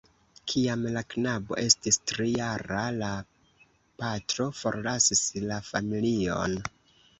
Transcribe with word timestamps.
Kiam 0.51 0.85
la 0.95 1.03
knabo 1.13 1.57
estis 1.63 1.99
tri-jara, 2.13 2.81
la 3.03 3.11
patro 4.01 4.49
forlasis 4.63 5.25
la 5.47 5.63
familion. 5.71 6.61